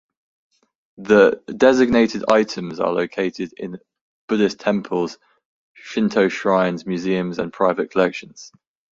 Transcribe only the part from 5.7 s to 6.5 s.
Shinto